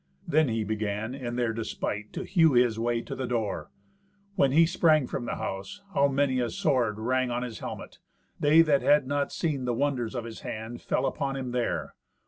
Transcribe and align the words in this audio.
Then 0.27 0.49
he 0.49 0.63
began, 0.63 1.13
in 1.13 1.35
their 1.35 1.53
despite, 1.53 2.11
to 2.13 2.23
hew 2.23 2.53
his 2.53 2.79
way 2.79 3.01
to 3.01 3.13
the 3.15 3.27
door. 3.27 3.69
When 4.35 4.51
he 4.51 4.65
sprang 4.65 5.05
from 5.05 5.25
the 5.25 5.35
house, 5.35 5.83
how 5.93 6.07
many 6.07 6.39
a 6.39 6.49
sword 6.49 6.97
rang 6.97 7.29
on 7.29 7.43
his 7.43 7.59
helmet! 7.59 7.99
They 8.39 8.63
that 8.63 8.81
had 8.81 9.05
not 9.05 9.31
seen 9.31 9.65
the 9.65 9.75
wonders 9.75 10.15
of 10.15 10.25
his 10.25 10.39
hand 10.39 10.81
fell 10.81 11.05
upon 11.05 11.35
him 11.35 11.51
there. 11.51 11.93